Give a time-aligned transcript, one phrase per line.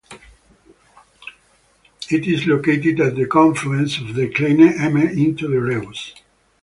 [2.09, 6.15] It is located at the confluence of the Kleine Emme into the Reuss.